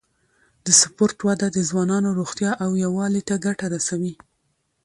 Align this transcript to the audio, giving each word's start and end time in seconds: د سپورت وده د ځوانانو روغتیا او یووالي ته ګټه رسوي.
د 0.65 0.67
سپورت 0.81 1.17
وده 1.27 1.47
د 1.51 1.57
ځوانانو 1.69 2.09
روغتیا 2.19 2.51
او 2.63 2.69
یووالي 2.85 3.21
ته 3.29 3.35
ګټه 3.45 3.65
رسوي. 3.75 4.13